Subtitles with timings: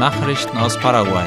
[0.00, 1.26] Nachrichten aus Paraguay.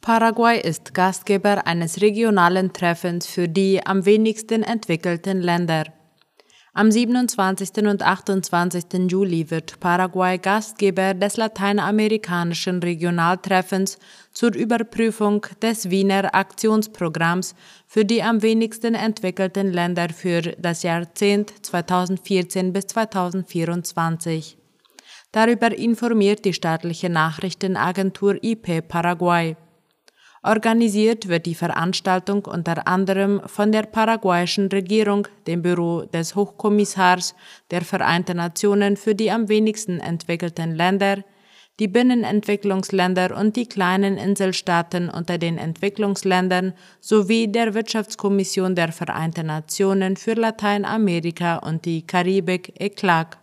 [0.00, 5.84] Paraguay ist Gastgeber eines regionalen Treffens für die am wenigsten entwickelten Länder.
[6.72, 7.78] Am 27.
[7.78, 8.84] und 28.
[9.08, 13.98] Juli wird Paraguay Gastgeber des lateinamerikanischen Regionaltreffens
[14.30, 17.56] zur Überprüfung des Wiener Aktionsprogramms
[17.88, 24.56] für die am wenigsten entwickelten Länder für das Jahrzehnt 2014 bis 2024.
[25.32, 29.56] Darüber informiert die staatliche Nachrichtenagentur IP Paraguay.
[30.42, 37.34] Organisiert wird die Veranstaltung unter anderem von der paraguayischen Regierung, dem Büro des Hochkommissars
[37.70, 41.24] der Vereinten Nationen für die am wenigsten entwickelten Länder,
[41.78, 50.16] die Binnenentwicklungsländer und die kleinen Inselstaaten unter den Entwicklungsländern sowie der Wirtschaftskommission der Vereinten Nationen
[50.16, 53.36] für Lateinamerika und die Karibik ECLAC.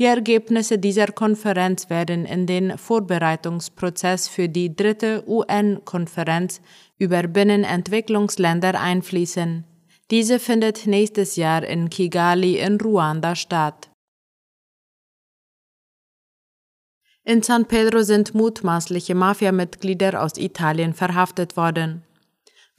[0.00, 6.62] Die Ergebnisse dieser Konferenz werden in den Vorbereitungsprozess für die dritte UN-Konferenz
[6.96, 9.64] über Binnenentwicklungsländer einfließen.
[10.10, 13.90] Diese findet nächstes Jahr in Kigali in Ruanda statt.
[17.22, 22.04] In San Pedro sind mutmaßliche Mafiamitglieder aus Italien verhaftet worden.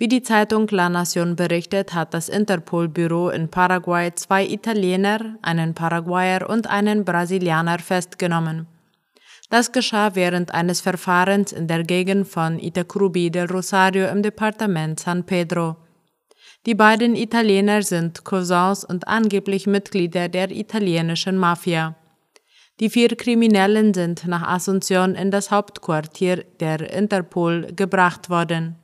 [0.02, 6.50] Wie die Zeitung La Nación berichtet, hat das Interpol-Büro in Paraguay zwei Italiener, einen Paraguayer
[6.50, 8.66] und einen Brasilianer festgenommen.
[9.52, 15.24] Das geschah während eines Verfahrens in der Gegend von Itacrubi del Rosario im Departement San
[15.24, 15.76] Pedro.
[16.66, 21.96] Die beiden Italiener sind Cousins und angeblich Mitglieder der italienischen Mafia.
[22.80, 28.81] Die vier Kriminellen sind nach Asunción in das Hauptquartier der Interpol gebracht worden.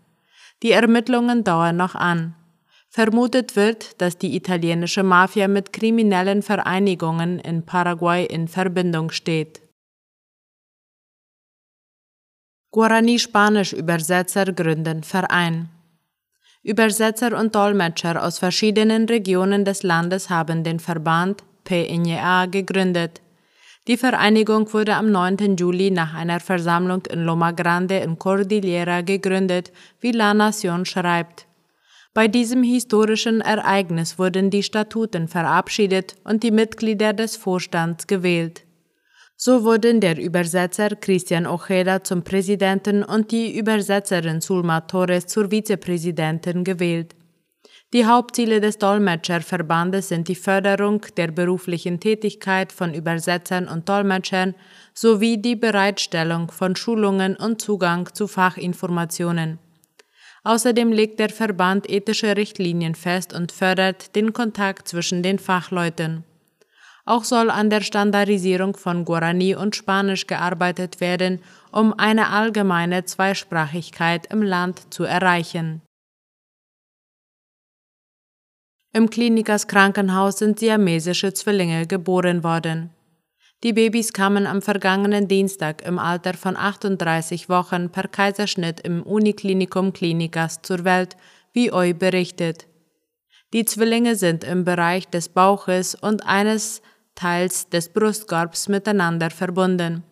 [0.63, 2.35] Die Ermittlungen dauern noch an.
[2.89, 9.61] Vermutet wird, dass die italienische Mafia mit kriminellen Vereinigungen in Paraguay in Verbindung steht.
[12.71, 15.69] Guarani-Spanisch-Übersetzer gründen Verein.
[16.63, 23.21] Übersetzer und Dolmetscher aus verschiedenen Regionen des Landes haben den Verband PNA gegründet.
[23.87, 25.55] Die Vereinigung wurde am 9.
[25.55, 29.71] Juli nach einer Versammlung in Loma Grande in Cordillera gegründet,
[30.01, 31.47] wie La Nación schreibt.
[32.13, 38.63] Bei diesem historischen Ereignis wurden die Statuten verabschiedet und die Mitglieder des Vorstands gewählt.
[39.37, 46.65] So wurden der Übersetzer Christian Ojeda zum Präsidenten und die Übersetzerin Sulma Torres zur Vizepräsidentin
[46.65, 47.15] gewählt.
[47.93, 54.55] Die Hauptziele des Dolmetscherverbandes sind die Förderung der beruflichen Tätigkeit von Übersetzern und Dolmetschern
[54.93, 59.59] sowie die Bereitstellung von Schulungen und Zugang zu Fachinformationen.
[60.43, 66.25] Außerdem legt der Verband ethische Richtlinien fest und fördert den Kontakt zwischen den Fachleuten.
[67.05, 71.39] Auch soll an der Standardisierung von Guarani und Spanisch gearbeitet werden,
[71.71, 75.81] um eine allgemeine Zweisprachigkeit im Land zu erreichen.
[78.97, 82.89] Im Klinikas Krankenhaus sind siamesische Zwillinge geboren worden.
[83.63, 89.93] Die Babys kamen am vergangenen Dienstag im Alter von 38 Wochen per Kaiserschnitt im Uniklinikum
[89.93, 91.15] Klinikas zur Welt,
[91.53, 92.65] wie OI berichtet.
[93.53, 96.81] Die Zwillinge sind im Bereich des Bauches und eines
[97.13, 100.05] Teils des Brustkorbs miteinander verbunden.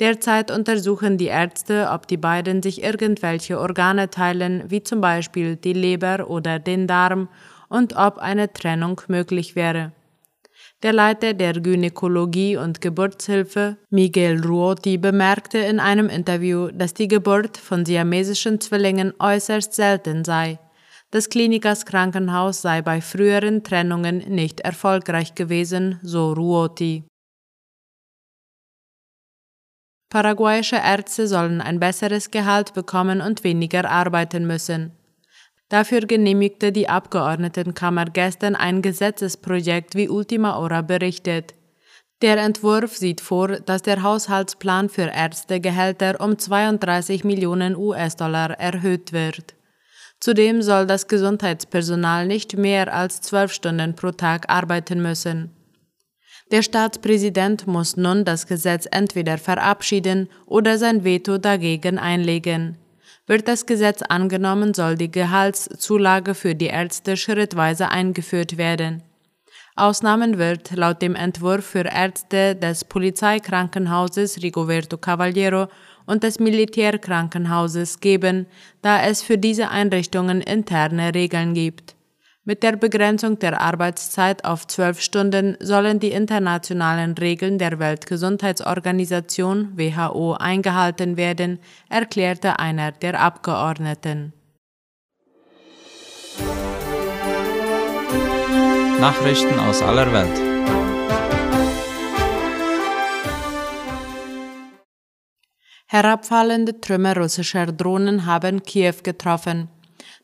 [0.00, 5.74] Derzeit untersuchen die Ärzte, ob die beiden sich irgendwelche Organe teilen, wie zum Beispiel die
[5.74, 7.28] Leber oder den Darm,
[7.70, 9.92] und ob eine Trennung möglich wäre.
[10.82, 17.56] Der Leiter der Gynäkologie und Geburtshilfe, Miguel Ruoti, bemerkte in einem Interview, dass die Geburt
[17.56, 20.58] von siamesischen Zwillingen äußerst selten sei.
[21.10, 27.04] Das Klinikas Krankenhaus sei bei früheren Trennungen nicht erfolgreich gewesen, so Ruoti.
[30.08, 34.92] Paraguayische Ärzte sollen ein besseres Gehalt bekommen und weniger arbeiten müssen.
[35.70, 41.54] Dafür genehmigte die Abgeordnetenkammer gestern ein Gesetzesprojekt, wie Ultima Ora berichtet.
[42.22, 49.54] Der Entwurf sieht vor, dass der Haushaltsplan für Ärztegehälter um 32 Millionen US-Dollar erhöht wird.
[50.18, 55.50] Zudem soll das Gesundheitspersonal nicht mehr als zwölf Stunden pro Tag arbeiten müssen.
[56.50, 62.76] Der Staatspräsident muss nun das Gesetz entweder verabschieden oder sein Veto dagegen einlegen.
[63.30, 69.04] Wird das Gesetz angenommen, soll die Gehaltszulage für die Ärzte schrittweise eingeführt werden.
[69.76, 75.68] Ausnahmen wird laut dem Entwurf für Ärzte des Polizeikrankenhauses Rigoberto Cavaliero
[76.06, 78.46] und des Militärkrankenhauses geben,
[78.82, 81.94] da es für diese Einrichtungen interne Regeln gibt.
[82.44, 90.32] Mit der Begrenzung der Arbeitszeit auf zwölf Stunden sollen die internationalen Regeln der Weltgesundheitsorganisation WHO
[90.32, 91.58] eingehalten werden,
[91.90, 94.32] erklärte einer der Abgeordneten.
[99.00, 100.40] Nachrichten aus aller Welt.
[105.88, 109.68] Herabfallende Trümmer russischer Drohnen haben Kiew getroffen.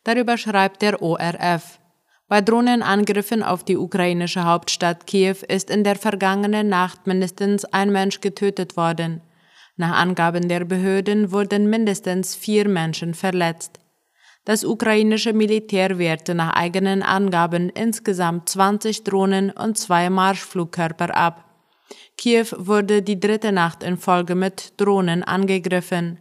[0.05, 1.79] Darüber schreibt der ORF.
[2.28, 8.20] Bei Drohnenangriffen auf die ukrainische Hauptstadt Kiew ist in der vergangenen Nacht mindestens ein Mensch
[8.20, 9.20] getötet worden.
[9.76, 13.78] Nach Angaben der Behörden wurden mindestens vier Menschen verletzt.
[14.44, 21.44] Das ukrainische Militär wehrte nach eigenen Angaben insgesamt 20 Drohnen und zwei Marschflugkörper ab.
[22.19, 26.19] Kiew wurde die dritte Nacht in Folge mit Drohnen angegriffen.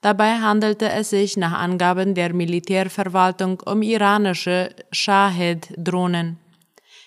[0.00, 6.38] Dabei handelte es sich nach Angaben der Militärverwaltung um iranische Shahed-Drohnen.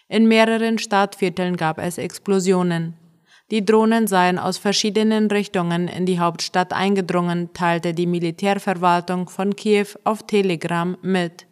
[0.08, 2.94] In mehreren Stadtvierteln gab es Explosionen.
[3.50, 9.88] Die Drohnen seien aus verschiedenen Richtungen in die Hauptstadt eingedrungen, teilte die Militärverwaltung von Kiew
[10.04, 11.48] auf Telegram mit.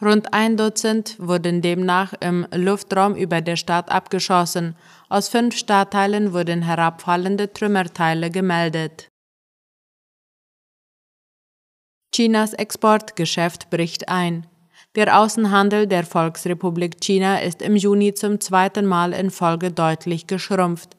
[0.00, 4.74] Rund ein Dutzend wurden demnach im Luftraum über der Stadt abgeschossen.
[5.10, 9.11] Aus fünf Stadtteilen wurden herabfallende Trümmerteile gemeldet.
[12.14, 14.46] Chinas Exportgeschäft bricht ein.
[14.96, 20.90] Der Außenhandel der Volksrepublik China ist im Juni zum zweiten Mal in Folge deutlich geschrumpft.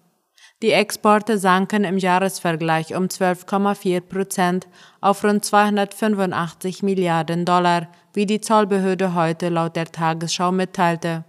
[0.64, 4.68] Die Exporte sanken im Jahresvergleich um 12,4 Prozent
[5.02, 11.26] auf rund 285 Milliarden Dollar, wie die Zollbehörde heute laut der Tagesschau mitteilte.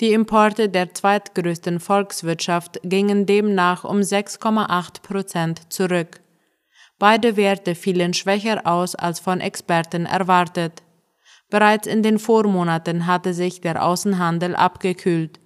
[0.00, 6.23] Die Importe der zweitgrößten Volkswirtschaft gingen demnach um 6,8 Prozent zurück.
[7.04, 10.82] Beide Werte fielen schwächer aus als von Experten erwartet.
[11.50, 15.38] Bereits in den Vormonaten hatte sich der Außenhandel abgekühlt.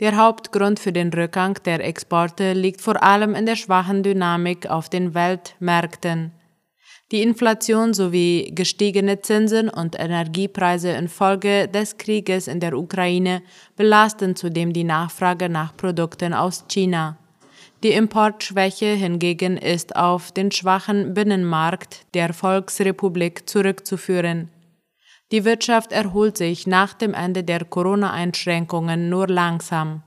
[0.00, 4.90] Der Hauptgrund für den Rückgang der Exporte liegt vor allem in der schwachen Dynamik auf
[4.90, 6.32] den Weltmärkten.
[7.10, 13.40] Die Inflation sowie gestiegene Zinsen und Energiepreise infolge des Krieges in der Ukraine
[13.76, 17.16] belasten zudem die Nachfrage nach Produkten aus China.
[17.84, 24.50] Die Importschwäche hingegen ist auf den schwachen Binnenmarkt der Volksrepublik zurückzuführen.
[25.30, 30.02] Die Wirtschaft erholt sich nach dem Ende der Corona-Einschränkungen nur langsam.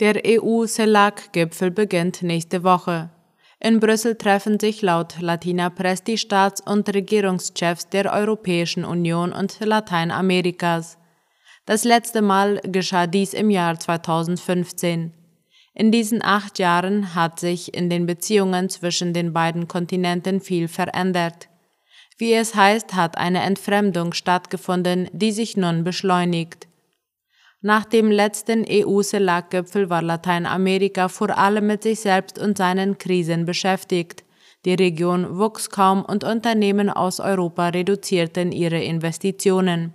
[0.00, 3.10] Der EU-CELAC-Gipfel beginnt nächste Woche.
[3.60, 9.60] In Brüssel treffen sich laut Latina Press die Staats- und Regierungschefs der Europäischen Union und
[9.60, 10.98] Lateinamerikas.
[11.66, 15.14] Das letzte Mal geschah dies im Jahr 2015.
[15.72, 21.48] In diesen acht Jahren hat sich in den Beziehungen zwischen den beiden Kontinenten viel verändert.
[22.18, 26.68] Wie es heißt, hat eine Entfremdung stattgefunden, die sich nun beschleunigt.
[27.62, 34.22] Nach dem letzten EU-CELAC-Gipfel war Lateinamerika vor allem mit sich selbst und seinen Krisen beschäftigt.
[34.66, 39.94] Die Region wuchs kaum und Unternehmen aus Europa reduzierten ihre Investitionen.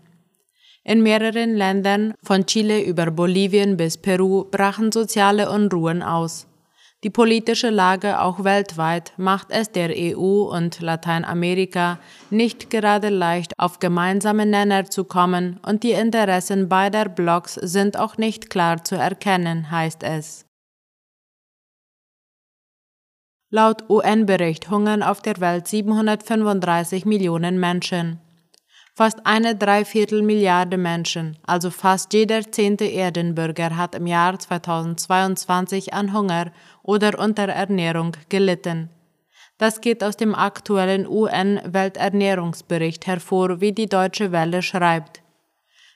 [0.83, 6.47] In mehreren Ländern, von Chile über Bolivien bis Peru, brachen soziale Unruhen aus.
[7.03, 11.97] Die politische Lage auch weltweit macht es der EU und Lateinamerika
[12.29, 18.17] nicht gerade leicht, auf gemeinsame Nenner zu kommen, und die Interessen beider Blocks sind auch
[18.17, 20.45] nicht klar zu erkennen, heißt es.
[23.49, 28.19] Laut UN-Bericht hungern auf der Welt 735 Millionen Menschen.
[28.99, 36.51] Fast eine Dreiviertelmilliarde Menschen, also fast jeder zehnte Erdenbürger, hat im Jahr 2022 an Hunger
[36.83, 38.89] oder Unterernährung gelitten.
[39.57, 45.21] Das geht aus dem aktuellen UN-Welternährungsbericht hervor, wie die Deutsche Welle schreibt.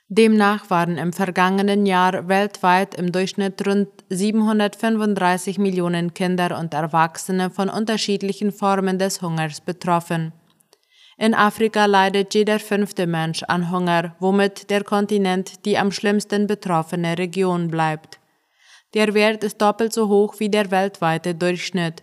[0.08, 7.68] Demnach waren im vergangenen Jahr weltweit im Durchschnitt rund 735 Millionen Kinder und Erwachsene von
[7.68, 10.32] unterschiedlichen Formen des Hungers betroffen.
[11.16, 17.16] In Afrika leidet jeder fünfte Mensch an Hunger, womit der Kontinent die am schlimmsten betroffene
[17.16, 18.18] Region bleibt.
[18.94, 22.02] Der Wert ist doppelt so hoch wie der weltweite Durchschnitt.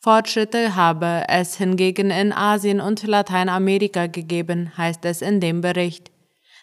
[0.00, 6.10] Fortschritte habe es hingegen in Asien und Lateinamerika gegeben, heißt es in dem Bericht.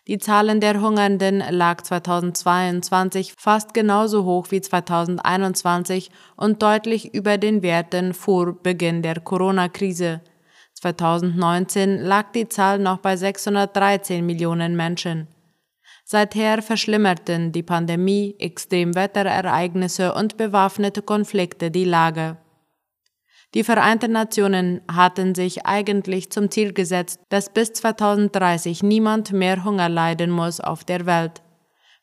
[0.08, 7.64] Die Zahlen der Hungernden lag 2022 fast genauso hoch wie 2021 und deutlich über den
[7.64, 10.22] Werten vor Beginn der Corona-Krise.
[10.94, 15.28] 2019 lag die Zahl noch bei 613 Millionen Menschen.
[16.04, 22.38] Seither verschlimmerten die Pandemie, Extremwetterereignisse und bewaffnete Konflikte die Lage.
[23.56, 29.90] Die Vereinten Nationen hatten sich eigentlich zum Ziel gesetzt, dass bis 2030 niemand mehr Hunger
[29.90, 31.42] leiden muss auf der Welt.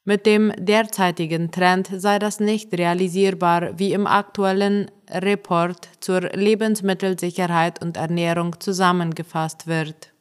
[0.04, 7.96] Mit dem derzeitigen Trend sei das nicht realisierbar, wie im aktuellen Report zur Lebensmittelsicherheit und
[7.96, 10.12] Ernährung zusammengefasst wird.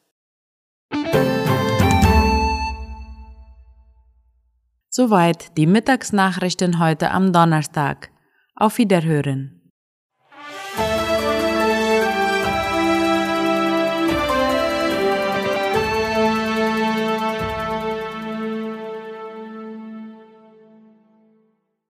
[4.89, 8.11] Soweit die Mittagsnachrichten heute am Donnerstag.
[8.55, 9.60] Auf Wiederhören.